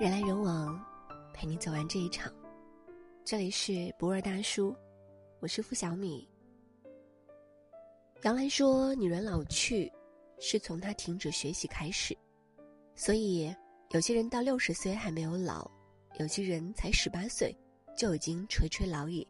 [0.00, 0.80] 人来人往，
[1.34, 2.32] 陪你走完这一场。
[3.24, 4.72] 这里是不二大叔，
[5.40, 6.28] 我是付小米。
[8.22, 9.92] 杨澜说：“女人老去，
[10.38, 12.16] 是从她停止学习开始。”
[12.94, 13.52] 所以，
[13.90, 15.68] 有些人到六十岁还没有老，
[16.20, 17.52] 有些人才十八岁
[17.96, 19.26] 就已经垂垂老矣。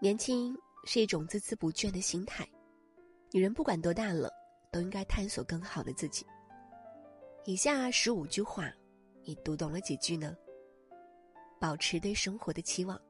[0.00, 0.52] 年轻
[0.84, 2.44] 是一种孜孜不倦的心态，
[3.30, 4.28] 女人不管多大了，
[4.72, 6.26] 都应该探索更好的自己。
[7.46, 8.70] 以下十五句话，
[9.30, 10.36] 你读懂了几句呢？
[11.60, 13.00] 保持对生活的期望。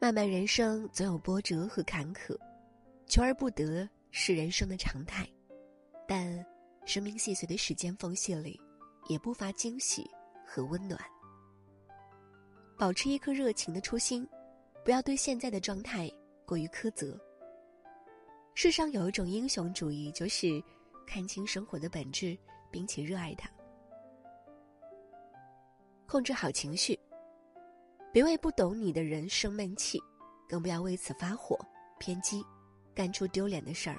[0.00, 2.38] 漫漫人生总有波折和坎坷，
[3.08, 5.28] 求而不得是人生的常态，
[6.06, 6.46] 但
[6.84, 8.60] 生命细碎的时间缝隙里，
[9.08, 10.08] 也不乏惊喜
[10.46, 10.96] 和温暖。
[12.78, 14.24] 保持一颗热情的初心，
[14.84, 16.08] 不要对现在的状态
[16.46, 17.20] 过于苛责。
[18.54, 20.62] 世上有一种英雄主义，就是
[21.04, 22.38] 看清生活的本质，
[22.70, 23.50] 并且热爱它。
[26.12, 26.98] 控制好情绪。
[28.12, 29.98] 别为不懂你的人生闷气，
[30.46, 31.58] 更不要为此发火、
[31.98, 32.44] 偏激，
[32.94, 33.98] 干出丢脸的事儿。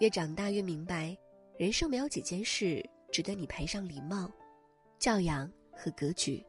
[0.00, 1.16] 越长大越明白，
[1.56, 4.28] 人生没有几件事值得你赔上礼貌、
[4.98, 6.44] 教养和格局。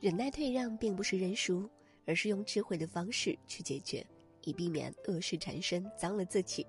[0.00, 1.68] 忍耐退让并不是认输，
[2.06, 4.02] 而是用智慧的方式去解决，
[4.44, 6.66] 以避免恶事缠身，脏了自己。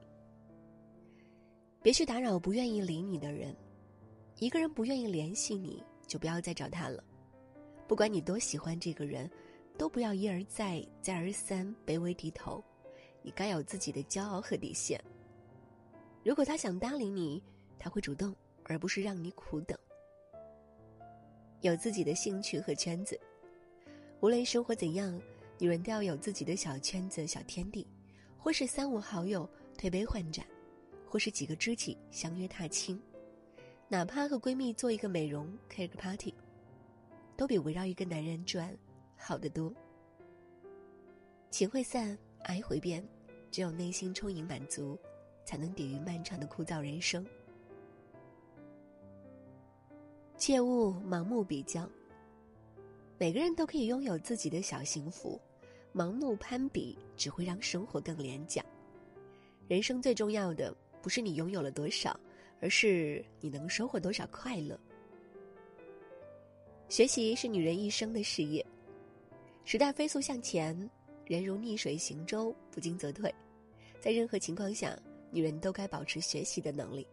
[1.81, 3.55] 别去打扰不愿意理你的人，
[4.43, 7.01] 一个人不愿意联系你，就不要再找他了。
[7.87, 9.31] 不管你多喜欢这个人，
[9.77, 12.61] 都不要一而再、再而三卑微低头。
[13.21, 15.01] 你该有自己的骄傲和底线。
[16.25, 17.41] 如果他想搭理你，
[17.79, 19.79] 他会主动，而不是让你苦等。
[21.61, 23.17] 有自己的兴趣和圈子，
[24.19, 25.21] 无论生活怎样，
[25.57, 27.87] 女人都要有自己的小圈子、小天地，
[28.37, 30.45] 或是三五好友推杯换盏，
[31.07, 33.01] 或是几个知己相约踏青，
[33.93, 36.33] 哪怕和闺蜜做一个美容开个 party。
[37.37, 38.75] 都比围绕一个男人转
[39.15, 39.71] 好得多。
[41.51, 43.07] 情会散，爱会变，
[43.51, 44.97] 只有内心充盈满足，
[45.45, 47.23] 才能抵御漫长的枯燥人生。
[50.39, 51.87] 切勿盲目比较。
[53.19, 55.39] 每个人都可以拥有自己的小幸福，
[55.93, 58.65] 盲目攀比只会让生活更廉价。
[59.67, 62.19] 人生最重要的不是你拥有了多少，
[62.63, 64.79] 而是你能收获多少快乐。
[66.87, 68.65] 学习是女人一生的事业。
[69.65, 70.89] 时代飞速向前，
[71.25, 73.33] 人如逆水行舟，不进则退。
[73.99, 74.97] 在任何情况下，
[75.29, 77.05] 女人都该保持学习的能力，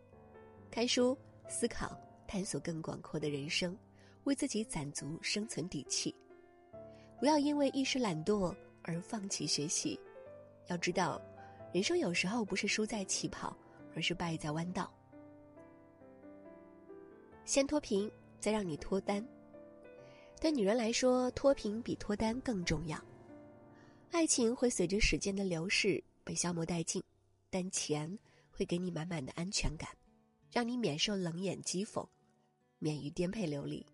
[0.70, 1.18] 看书、
[1.48, 3.76] 思考、探索更广阔的人生，
[4.22, 6.14] 为自己攒足生存底气。
[7.18, 9.98] 不要因为一时懒惰而放弃学习。
[10.68, 11.20] 要知道，
[11.72, 13.56] 人生有时候不是输在起跑，
[13.96, 14.88] 而是败在弯道。
[17.50, 19.26] 先脱贫，再让你脱单。
[20.40, 22.96] 对女人来说，脱贫比脱单更重要。
[24.12, 27.02] 爱情会随着时间的流逝被消磨殆尽，
[27.50, 28.16] 但钱
[28.52, 29.90] 会给你满满的安全感，
[30.52, 32.06] 让你免受冷眼讥讽，
[32.78, 33.84] 免于颠沛流离。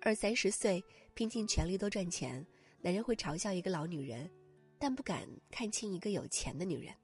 [0.00, 0.80] 二三十岁
[1.14, 2.46] 拼尽全力都赚钱，
[2.80, 4.30] 男人会嘲笑一个老女人，
[4.78, 6.94] 但不敢看清一个有钱的女人。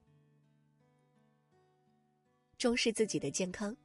[2.59, 3.77] 重视自己的健康，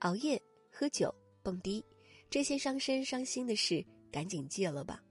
[0.00, 0.40] 熬夜、
[0.78, 1.82] 喝酒、蹦迪。
[2.28, 3.82] 这些伤身伤心的事，
[4.12, 5.02] 赶紧戒了吧。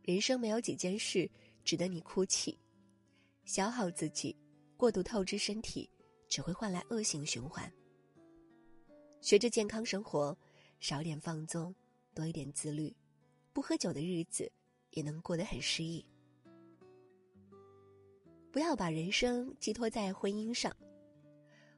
[0.00, 1.30] 人生没有几件事
[1.64, 2.58] 值得你哭泣，
[3.44, 4.34] 消耗自己，
[4.74, 5.86] 过度透支身体，
[6.28, 7.70] 只会换来恶性循环。
[9.20, 10.34] 学着健康生活，
[10.80, 11.74] 少点放纵，
[12.14, 12.96] 多一点自律，
[13.52, 14.50] 不喝酒的日子
[14.92, 16.02] 也能过得很诗意。
[18.50, 20.74] 不要把人生寄托在婚姻上，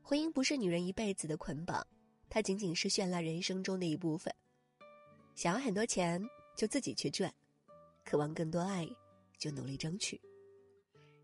[0.03, 1.84] 婚姻不是女人一辈子的捆绑，
[2.31, 4.34] 它仅仅是绚烂人生中的一部分。
[5.34, 6.22] 想要很多钱，
[6.56, 7.31] 就自己去赚；
[8.05, 8.89] 渴望更多爱，
[9.39, 10.21] 就努力争取。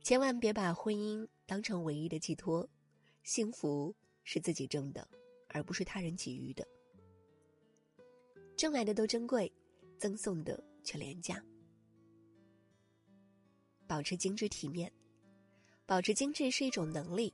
[0.03, 2.69] 千万别把婚姻当成唯一的寄托。
[3.23, 5.09] 幸福是自己挣的，
[5.49, 6.67] 而不是他人给予的。
[8.57, 9.51] 挣来的都珍贵，
[9.99, 11.43] 赠送的却廉价。
[13.87, 14.93] 保持精致体面，
[15.87, 17.33] 保持精致是一种能力。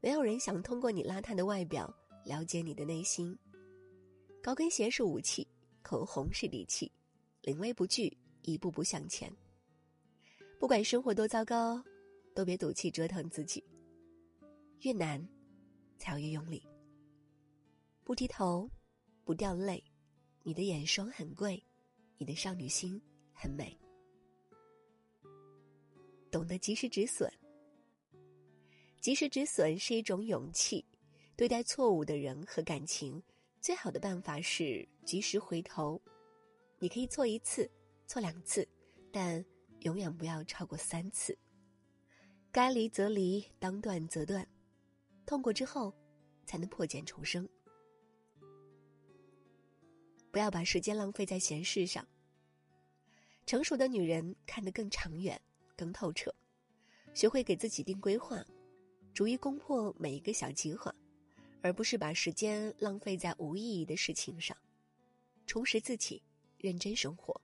[0.00, 1.92] 没有人想通过你邋遢的外表
[2.30, 3.36] 了解你的内心。
[4.40, 5.44] 高跟鞋是武器。
[5.82, 6.92] 口红是底气，
[7.42, 9.34] 临危不惧，一步步向前。
[10.58, 11.82] 不管生活多糟糕，
[12.34, 13.64] 都别赌气折腾自己。
[14.82, 15.26] 越难，
[15.98, 16.62] 才要越用力。
[18.04, 18.70] 不低头，
[19.24, 19.82] 不掉泪，
[20.42, 21.60] 你的眼霜很贵，
[22.18, 23.00] 你的少女心
[23.32, 23.76] 很美。
[26.30, 27.32] 懂得及时止损。
[29.00, 30.84] 及时止损是一种勇气，
[31.40, 33.22] 对待错误的人和感情，
[33.62, 35.98] 最好的办法是及时回头。
[36.78, 37.66] 你可以错一次，
[38.06, 38.68] 错两次，
[39.10, 39.42] 但
[39.78, 41.38] 永远不要超过三次。
[42.52, 44.46] 该离则离，当断则断。
[45.24, 45.94] 痛过之后，
[46.44, 47.48] 才能破茧重生。
[50.30, 52.06] 不要把时间浪费在闲事上。
[53.46, 55.40] 成熟的女人看得更长远、
[55.74, 56.34] 更透彻，
[57.14, 58.44] 学会给自己定规划，
[59.14, 60.94] 逐一攻破每一个小计划，
[61.62, 64.56] 而不是把时间浪费在无意义的事情上。
[65.46, 66.22] 充实自己，
[66.58, 67.40] 认真生活，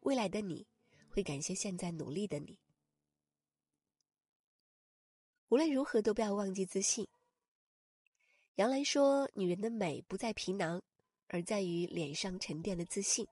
[0.00, 0.66] 未来的你
[1.10, 2.58] 会感谢现在努力的你。
[5.48, 7.06] 无论如何，都不要忘记自信。
[8.56, 10.80] 杨澜说：“女人的美不在皮囊，
[11.26, 13.26] 而在于脸上沉淀的自信。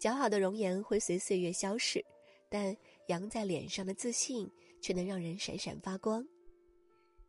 [0.00, 2.04] 姣好的容颜会随岁月消逝，
[2.50, 2.76] 但
[3.08, 4.50] 扬在脸上的自信
[4.82, 6.26] 却能让人闪闪发光。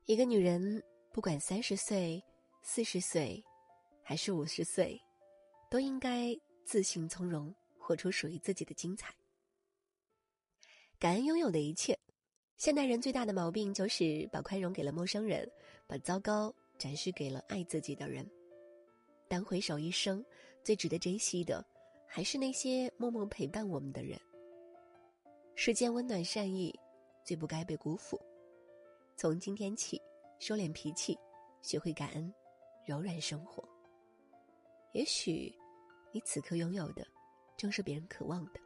[0.06, 0.84] 一个女人，
[1.18, 2.24] 不管三十岁、
[2.62, 3.44] 四十岁，
[4.04, 5.02] 还是五十岁，
[5.68, 9.12] 都应该自信从容，活出属于自己的精彩。
[11.00, 11.98] 感恩拥有的一切。
[12.56, 15.52] 现代人最大的毛病就是把宽容给了陌生人，
[15.88, 18.24] 把糟糕。”展示给了爱自己的人，
[19.28, 20.24] 但回首一生，
[20.64, 21.66] 最值得珍惜的，
[22.06, 24.22] 还是那些默默陪伴我们的人。
[25.56, 26.72] 世间温暖善意，
[27.24, 28.22] 最不该被辜负。
[29.16, 30.00] 从今天起，
[30.40, 31.18] 收敛脾气，
[31.62, 32.34] 学会感恩，
[32.86, 33.68] 柔软生活。
[34.94, 35.54] 也许，
[36.12, 37.06] 你此刻拥有的，
[37.58, 38.60] 正是别人渴望的。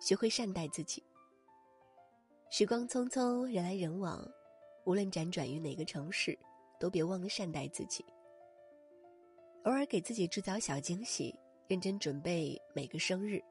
[0.00, 1.02] 学会善待自己。
[2.50, 4.26] 时光匆匆，人来人往。
[4.84, 6.38] 无论辗转于哪个城市，
[6.78, 8.04] 都别忘了善待自己。
[9.64, 11.34] 偶尔给自己制造小惊喜，
[11.66, 13.42] 认真准备每个生日。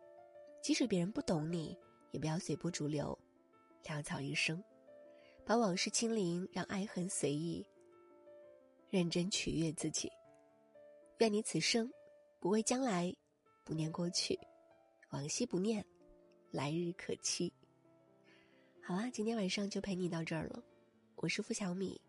[0.61, 1.77] 即使别人不懂你，
[2.11, 3.17] 也不要随波逐流，
[3.83, 4.63] 潦草一生。
[5.45, 7.63] 把往事清零，让爱恨随意。
[8.89, 10.11] 认真取悦自己。
[11.19, 11.91] 愿你此生
[12.39, 13.15] 不畏将来，
[13.63, 14.39] 不念过去，
[15.11, 15.85] 往昔不念，
[16.51, 17.53] 来日可期。
[18.81, 20.63] 好啦，今天晚上就陪你到这儿了。
[21.15, 22.01] 我是付小米，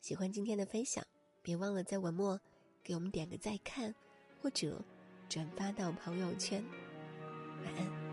[0.00, 1.04] 喜欢今天的分享，
[1.42, 2.40] 别忘了在文末
[2.82, 3.92] 给我们点个再看，
[4.40, 4.80] 或者
[5.28, 6.64] 转发到朋友圈。
[7.64, 8.07] 晚安。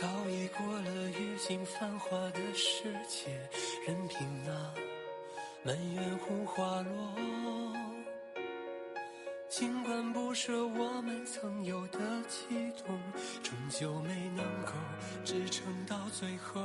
[0.00, 3.30] 早已过了雨尽繁华的世界，
[3.86, 4.74] 任凭那
[5.62, 7.72] 满园红花落。
[9.48, 12.98] 尽管不舍我们曾有的悸动，
[13.40, 14.72] 终究没能够
[15.24, 16.60] 支撑到最后。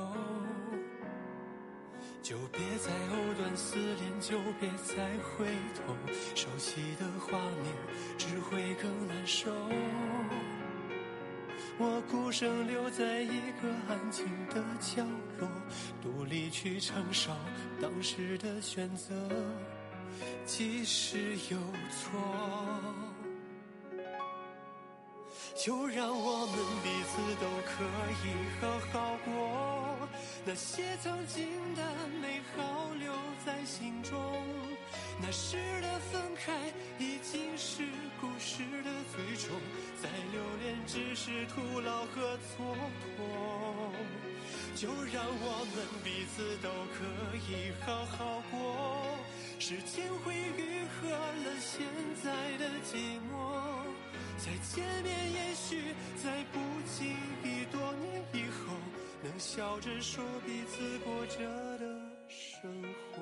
[2.24, 5.46] 就别再藕断丝连，就别再回
[5.76, 5.96] 头，
[6.34, 7.72] 熟悉的画面
[8.18, 9.52] 只会更难受。
[11.82, 15.02] 我孤身留在一个安静的角
[15.40, 15.48] 落，
[16.02, 17.32] 独立去承受
[17.82, 19.14] 当时的选择，
[20.46, 21.58] 即使有
[21.90, 22.20] 错。
[25.56, 27.84] 就让我们彼此都可
[28.24, 28.26] 以
[28.62, 30.08] 好好过，
[30.46, 31.84] 那些曾经的
[32.22, 33.14] 美好留
[33.46, 34.44] 在心中，
[35.22, 36.54] 那时的分开
[36.98, 37.84] 已经是
[38.22, 39.60] 故事的最终，
[40.02, 42.74] 再留恋只是徒劳和蹉
[43.18, 43.22] 跎。
[44.76, 47.04] 就让我们彼此都可
[47.36, 49.18] 以好好过，
[49.60, 51.86] 时间会愈合了现
[52.24, 53.69] 在的寂寞。
[54.40, 55.94] 再见面，也许
[56.24, 57.12] 在不经
[57.44, 58.74] 意多年以后，
[59.22, 61.40] 能笑着说彼此过着
[61.78, 61.86] 的
[62.30, 62.72] 生
[63.12, 63.22] 活。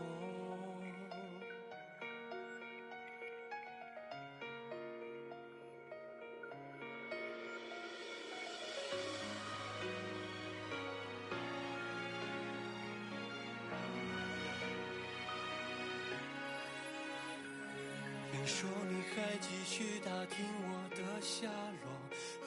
[18.31, 20.76] 听说你还继续打听我
[21.21, 21.47] 下
[21.83, 21.89] 落，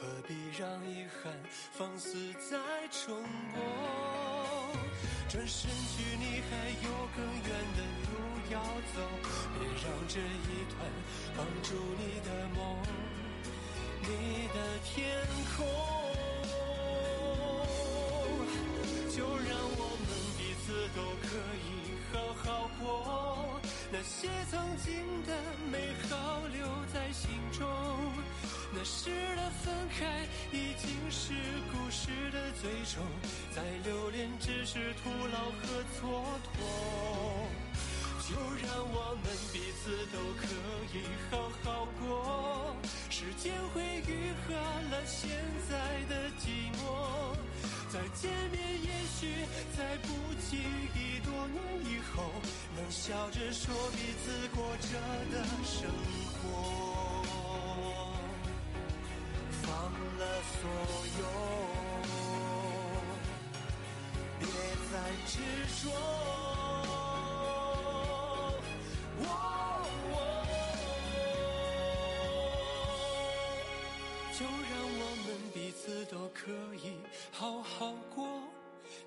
[0.01, 1.33] 何必让遗憾
[1.73, 2.57] 放肆再
[2.91, 3.23] 重
[3.55, 3.63] 播？
[5.29, 6.51] 转身去，你还
[6.83, 8.13] 有更远的路
[8.51, 8.61] 要
[8.95, 8.97] 走，
[9.59, 10.79] 别让这一段
[11.37, 12.59] 绑住你的梦，
[14.03, 15.59] 你的天空。
[19.11, 20.09] 就让我们
[20.39, 21.29] 彼此都可
[21.67, 21.80] 以。
[24.01, 24.95] 那些曾经
[25.27, 25.37] 的
[25.71, 27.69] 美好留在心中，
[28.73, 31.35] 那时的分开已经是
[31.71, 33.05] 故事的最终，
[33.55, 36.25] 再留恋只是徒劳和蹉
[36.57, 37.45] 跎。
[38.27, 40.47] 就让我们彼此都可
[40.95, 42.75] 以好好过，
[43.11, 45.29] 时间会愈合了现
[45.69, 45.77] 在
[46.09, 47.37] 的寂寞，
[47.91, 48.89] 再见面也
[49.21, 49.45] 许
[49.77, 50.09] 在不
[50.49, 50.59] 经
[50.95, 51.31] 意多。
[51.49, 52.31] 年以后，
[52.81, 54.89] 能笑着说彼此过着
[55.31, 55.87] 的生
[56.33, 57.23] 活，
[59.61, 59.69] 放
[60.19, 60.59] 了所
[61.21, 61.23] 有，
[64.39, 64.47] 别
[64.91, 64.95] 再
[65.27, 65.35] 执
[65.85, 65.91] 着。
[74.33, 74.51] 就让
[74.83, 76.97] 我们彼此都可以
[77.31, 78.50] 好好过。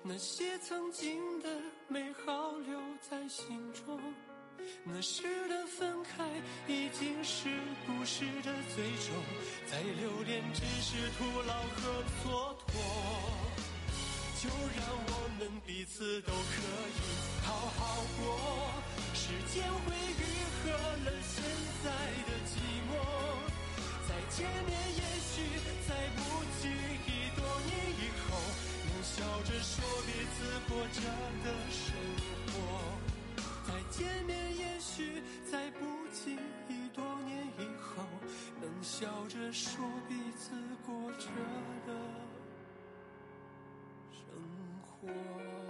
[0.06, 1.48] 那些曾经的
[1.88, 3.98] 美好留在心中，
[4.84, 6.22] 那时的分开
[6.68, 7.48] 已经是
[7.86, 9.16] 故事的最终，
[9.66, 12.76] 再留恋只是徒劳和蹉跎。
[14.42, 17.00] 就让我们彼此都可以
[17.42, 18.22] 好好过，
[19.14, 19.88] 时间会
[20.20, 20.70] 愈合
[21.06, 21.42] 了现
[21.82, 21.88] 在
[22.28, 22.52] 的寂
[22.92, 22.92] 寞，
[24.06, 25.00] 再见面也
[25.32, 25.32] 许
[25.88, 26.20] 在不
[26.60, 26.62] 经
[27.06, 28.23] 意多年以后，
[29.04, 31.02] 笑着说彼此过着
[31.44, 31.94] 的生
[32.46, 32.54] 活
[33.66, 36.34] 再见面也许在不经
[36.70, 38.02] 意多年以后
[38.62, 40.52] 能笑着说彼此
[40.86, 41.28] 过着
[41.86, 41.92] 的
[44.10, 44.26] 生
[44.82, 45.63] 活。